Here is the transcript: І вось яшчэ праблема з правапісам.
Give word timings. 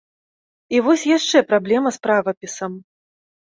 І 0.77 0.81
вось 0.87 1.03
яшчэ 1.11 1.43
праблема 1.53 1.95
з 2.01 2.05
правапісам. 2.09 2.71